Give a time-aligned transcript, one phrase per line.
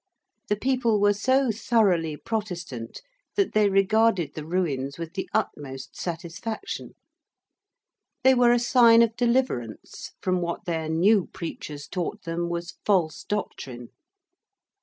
[0.47, 3.03] The people were so thoroughly Protestant
[3.35, 6.95] that they regarded the ruins with the utmost satisfaction.
[8.23, 13.23] They were a sign of deliverance from what their new preachers taught them was false
[13.23, 13.89] doctrine.